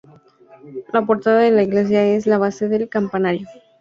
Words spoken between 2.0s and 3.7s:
es la base del campanario.